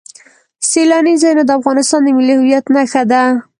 [0.69, 3.23] سیلاني ځایونه د افغانستان د ملي هویت نښه ده.